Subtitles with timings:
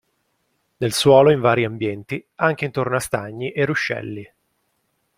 [0.77, 4.33] Nel suolo in vari ambienti, anche intorno a stagni e ruscelli.